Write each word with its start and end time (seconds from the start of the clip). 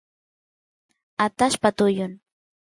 atashpa 1.25 1.69
tullun 1.77 2.11